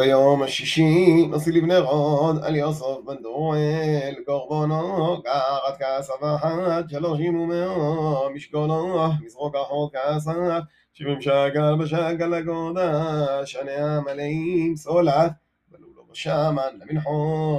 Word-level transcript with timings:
ביום 0.00 0.42
השישי 0.42 1.28
לבני 1.52 1.78
רון 1.78 2.42
על 2.42 2.56
יוסף 2.56 2.96
בן 3.06 3.22
דואל 3.22 4.14
קורבנו 4.26 5.22
קרת 5.22 5.78
כעס 5.78 6.10
ואחת 6.22 6.90
שלושים 6.90 7.40
ומאו 7.40 8.30
משקולו 8.34 9.08
מזרוק 9.22 9.56
החוק 9.56 9.96
כעסת 9.96 10.62
שבעים 10.92 11.20
שקל 11.20 11.76
בשקל 11.80 12.34
הגודה 12.34 13.46
שני 13.46 13.72
המלאים 13.72 14.76
סולת 14.76 15.32
בלו 15.68 15.86
לו 15.96 16.04
בשמן 16.10 16.78
למנחו. 16.80 17.58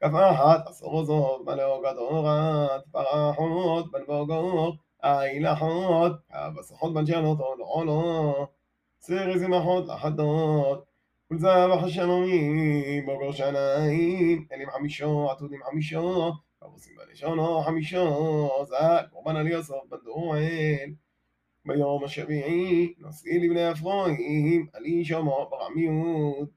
כף 0.00 0.10
אחת 0.30 0.66
עשור 0.66 1.04
זאת 1.04 1.40
מלאו 1.46 1.82
גדורת 1.82 2.84
פרחות 2.92 3.90
בן 3.90 4.04
בוגור 4.06 4.76
אילחות 5.04 6.12
כבסחות 6.32 6.94
בן 6.94 7.06
שלותו 7.06 7.54
לעולו 7.58 8.46
סרי 9.00 9.38
זמחות 9.38 9.88
לחדות 9.88 10.93
ולזבח 11.34 11.82
השלומים 11.84 13.06
בוגר 13.06 13.32
שניים 13.32 14.46
אלים 14.52 14.70
חמישו 14.70 15.30
עתודים 15.30 15.60
חמישו 15.70 16.32
כבוסים 16.60 16.96
בלשונו 16.96 17.62
חמישו 17.62 18.50
זה 18.68 18.76
קורבן 19.10 19.36
על 19.36 19.46
יוסף 19.46 19.74
בן 19.90 19.96
דואל 20.04 20.90
ביום 21.66 22.04
השביעי 22.04 22.94
נשיא 22.98 23.40
לבני 23.40 23.70
אפרים 23.72 24.66
על 24.72 24.84
איש 24.84 25.10
המו 25.10 25.48
ברמיות 25.50 26.48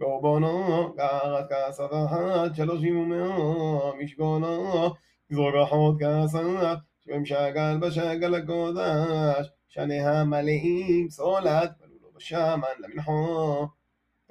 קורבנו 0.00 0.94
גרת 0.96 1.48
כעסת 1.48 1.90
אחת 2.06 2.54
שלושים 2.54 2.98
ומאו 2.98 3.96
משגונו 3.96 4.90
זרוק 5.30 5.54
אחות 5.64 5.96
כעסת 6.00 6.78
שבעים 7.04 7.24
שקל 7.24 7.78
בשקל 7.80 8.34
הקודש 8.34 9.50
שני 9.68 10.00
המלאים 10.00 11.10
סולת 11.10 11.70
בלו 11.80 11.94
לו 12.02 12.12
בשמן 12.16 12.58
למנחו 12.78 13.66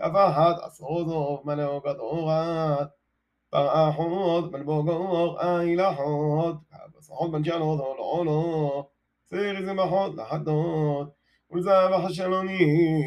כף 0.02 0.12
אחת 0.16 0.56
עשרות 0.64 1.08
זוב 1.08 1.42
מלאו 1.46 1.82
גדורת 1.82 2.88
פרחות 3.50 4.52
בן 4.52 4.66
בוגור 4.66 5.40
אילחות 5.62 6.56
כבשחות 6.94 7.32
בן 7.32 7.44
שלוש 7.44 7.80
עולו 7.98 8.90
סרי 9.26 9.66
זמחות 9.66 10.16
לחדות 10.16 11.12
ולזבח 11.52 12.02
השלונים 12.06 12.98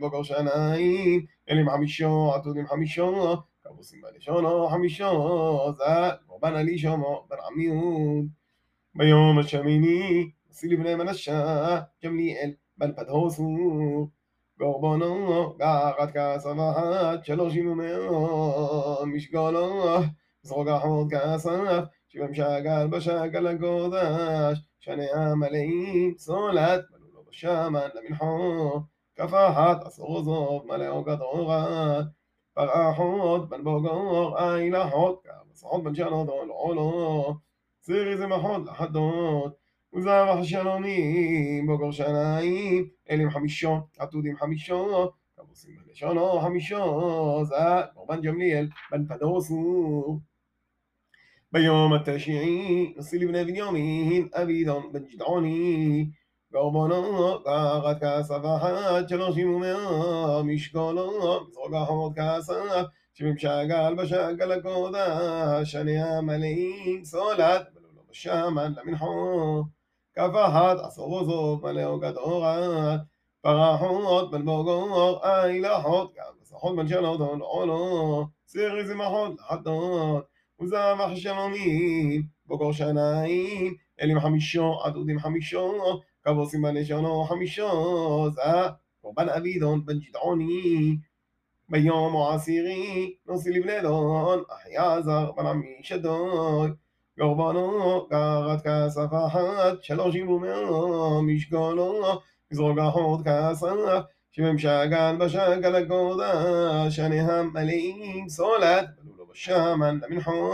בוגר 0.00 0.22
שניים 0.22 1.26
אלים 1.50 1.70
חמישו 1.70 2.32
עתודים 2.34 2.66
חמישו 2.66 3.36
כבוסים 3.64 4.00
בלשונו 4.02 4.68
חמישו 4.68 5.72
זה 5.76 5.84
קורבן 6.26 6.68
אישומו 6.68 7.26
בן 7.30 7.36
עמיוד 7.50 8.26
ביום 8.94 9.38
השמיני 9.38 10.30
נשיא 10.50 10.68
לבני 10.70 10.94
מנשה 10.94 11.80
גמליאל 12.04 12.50
בן 12.78 12.92
פדהוסו 12.92 14.08
קורבנו 14.58 15.54
גרת 15.58 16.12
כעסה 16.12 16.48
ואחת 16.48 17.24
שלושים 17.24 17.70
ומאו 17.72 19.06
משקולו 19.06 20.00
זרוק 20.42 20.68
אחות 20.68 21.06
כעסה 21.10 21.82
שבעים 22.08 22.34
שקל 22.34 22.86
בשקל 22.90 23.46
הקודש 23.46 24.58
שני 24.80 25.06
המלאים 25.14 26.14
סולת 26.18 26.84
בלו 26.90 27.06
לו 27.14 27.24
בשמן 27.30 27.88
למנחו 27.94 28.80
כף 29.16 29.30
אחת 29.34 29.86
עשור 29.86 30.22
זוב 30.22 30.66
מלאו 30.66 31.04
גדורת 31.04 32.06
פרחות 32.54 33.48
בן 33.48 33.64
בוגור 33.64 34.54
אילחות 34.56 35.22
כבשחות 35.24 35.84
בן 35.84 35.94
שלות 35.94 36.28
עולו 36.48 37.34
סרי 37.82 38.16
זמחות 38.16 38.62
לחדות 38.66 39.63
וזבח 39.94 40.36
השלונים 40.40 41.66
בוגר 41.66 41.90
שניים 41.90 42.88
אלים 43.10 43.30
חמישו 43.30 43.80
עתודים 43.98 44.36
חמישו 44.36 45.10
כבוסים 45.36 45.76
בלשונו 45.86 46.40
חמישו 46.40 47.44
זה 47.44 47.54
קורבן 47.94 48.20
ג'מליאל 48.20 48.68
בן 48.90 49.06
פדוסו 49.06 50.20
ביום 51.52 51.92
התשיעי 51.92 52.94
נשיא 52.96 53.18
לבני 53.20 53.44
בנימין 53.44 54.28
אבידון 54.42 54.92
בן 54.92 55.04
גדעוני 55.04 56.10
קורבנו 56.52 57.38
קרת 57.44 58.00
כעסה 58.00 58.34
ואחת 58.42 59.08
שלושים 59.08 59.54
ומאה 59.54 60.42
משקולו 60.42 61.40
מזרוק 61.70 62.18
כעסה 62.18 62.82
שבעים 63.14 63.38
שקל 63.38 63.94
בשקל 63.98 64.52
הקודש 64.52 65.72
שני 65.72 66.02
המלאים 66.02 67.04
סולת 67.04 67.66
לו 67.74 68.02
בשמן 68.10 68.72
למנחו 68.76 69.64
כף 70.14 70.30
אחת 70.46 70.76
עשור 70.80 71.24
זוב 71.24 71.66
מלאו 71.66 72.00
גדורת 72.00 73.00
פרחות 73.40 74.30
בן 74.30 74.44
בוגור 74.44 75.20
אילחות 75.44 76.14
כבשחות 76.14 76.76
בן 76.76 76.88
שלות 76.88 77.20
עולו 77.40 78.26
סרי 78.46 78.86
זמחות 78.86 79.32
לחדות 79.40 80.24
וזבח 80.60 81.14
שלומים 81.14 82.22
בוגר 82.46 82.72
שניים 82.72 83.74
אלים 84.00 84.20
חמישו 84.20 84.80
עתודים 84.84 85.18
חמישו 85.18 85.72
כבוסים 86.22 86.62
בלשונו 86.62 87.24
חמישו 87.24 88.30
זה 88.30 88.42
קורבן 89.00 89.28
אבידון 89.28 89.86
בן 89.86 89.98
גדעוני 89.98 90.96
ביום 91.68 92.16
העשירי 92.16 93.14
נושא 93.26 93.48
לבני 93.48 93.80
דון 93.82 94.42
אחי 94.48 94.76
עזר 94.76 95.32
בן 95.32 95.46
עמי 95.46 95.80
שדוי 95.82 96.70
קורבנו 97.18 98.06
קרת 98.10 98.60
כסף 98.64 99.06
אחת 99.26 99.82
שלושים 99.82 100.28
ומאו 100.28 101.22
משקולו 101.22 102.20
מזרוק 102.52 102.78
אחות 102.78 103.20
כסף 103.24 103.66
שבעים 104.32 104.58
שקל 104.58 105.16
בשקל 105.20 105.74
הקודש 105.74 106.96
שני 106.96 107.20
המלאים 107.20 108.28
סולת 108.28 108.86
לו 109.18 109.26
בשמן 109.26 109.98
למנחו. 110.02 110.52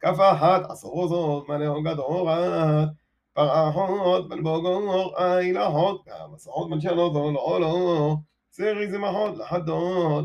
כף 0.00 0.16
אחת 0.32 0.70
עשור 0.70 1.08
זאת 1.08 1.48
מלאו 1.48 1.82
גדורת 1.82 2.88
פרחות 3.32 4.28
בן 4.28 4.42
בוגור 4.42 5.14
אילחות 5.40 6.04
כבשחות 6.04 6.70
בן 6.70 6.80
שלוש 6.80 7.16
עולו 7.36 8.16
סרי 8.52 8.90
זמחות 8.90 9.36
לחדות 9.36 10.24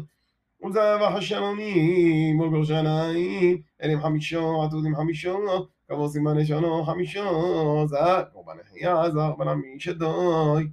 ולזבח 0.61 1.11
השלומים 1.17 2.37
בוגר 2.37 2.63
שניים 2.63 3.61
אלים 3.83 4.01
חמישו 4.01 4.63
עתודים 4.63 4.95
חמישו 4.95 5.39
כבוסים 5.87 6.23
בלשונו 6.23 6.83
חמישו 6.85 7.87
זה 7.87 7.97
קורבן 8.33 8.57
אחי 8.63 8.85
עזר 8.85 9.35
בן 9.35 9.47
עמי 9.47 9.79
שדוי 9.79 10.67